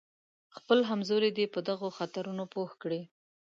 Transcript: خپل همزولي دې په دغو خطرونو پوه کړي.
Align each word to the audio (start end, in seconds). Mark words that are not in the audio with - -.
خپل 0.57 0.77
همزولي 0.89 1.29
دې 1.37 1.45
په 1.53 1.59
دغو 1.69 1.87
خطرونو 1.97 2.43
پوه 2.53 2.71
کړي. 2.81 3.01